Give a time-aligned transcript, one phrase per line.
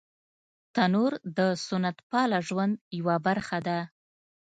[0.73, 3.79] تنور د سنت پاله ژوند یوه برخه ده